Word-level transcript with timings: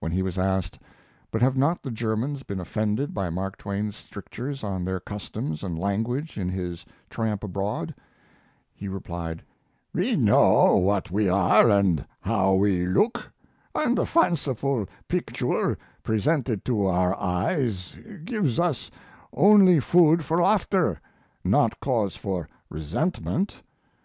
When 0.00 0.10
he 0.10 0.22
was 0.22 0.38
asked, 0.38 0.76
"But 1.30 1.40
have 1.40 1.56
not 1.56 1.84
the 1.84 1.92
Germans 1.92 2.42
been 2.42 2.58
offended 2.58 3.14
by 3.14 3.30
Mark 3.30 3.56
Twain's 3.56 3.94
strictures 3.94 4.64
on 4.64 4.84
their 4.84 4.98
customs 4.98 5.62
and 5.62 5.78
language 5.78 6.36
in 6.36 6.48
his 6.48 6.84
'Tramp 7.08 7.44
Abroad'" 7.44 7.94
he 8.74 8.88
replied, 8.88 9.40
"We 9.94 10.16
know 10.16 10.74
what 10.78 11.12
we 11.12 11.28
are 11.28 11.70
and 11.70 12.04
how 12.20 12.54
we 12.54 12.86
look, 12.88 13.30
and 13.72 13.96
the 13.96 14.04
fanciful 14.04 14.88
picture 15.06 15.78
presented 16.02 16.64
to 16.64 16.86
our 16.86 17.16
eyes 17.16 17.94
gives 18.24 18.58
us 18.58 18.90
only 19.32 19.78
food 19.78 20.24
for 20.24 20.42
laughter, 20.42 21.00
not 21.44 21.78
cause 21.78 22.16
for 22.16 22.48
resentment. 22.68 23.62